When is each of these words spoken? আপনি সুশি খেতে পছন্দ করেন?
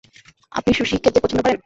আপনি 0.51 0.71
সুশি 0.73 0.95
খেতে 0.95 1.19
পছন্দ 1.23 1.39
করেন? 1.41 1.57